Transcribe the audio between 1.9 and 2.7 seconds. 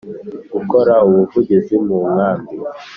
nkambi